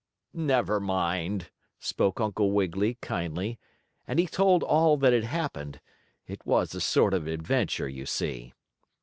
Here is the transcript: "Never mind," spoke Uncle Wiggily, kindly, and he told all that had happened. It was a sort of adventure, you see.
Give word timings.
"Never 0.33 0.79
mind," 0.79 1.51
spoke 1.77 2.19
Uncle 2.19 2.51
Wiggily, 2.51 2.97
kindly, 3.01 3.59
and 4.07 4.17
he 4.17 4.25
told 4.25 4.63
all 4.63 4.97
that 4.97 5.13
had 5.13 5.25
happened. 5.25 5.79
It 6.25 6.43
was 6.43 6.73
a 6.73 6.81
sort 6.81 7.13
of 7.13 7.27
adventure, 7.27 7.87
you 7.87 8.07
see. 8.07 8.51